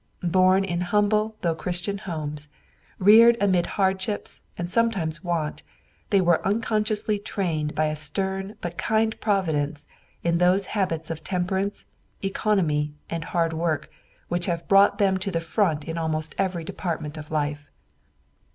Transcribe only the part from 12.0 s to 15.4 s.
economy and hard work which have brought them to the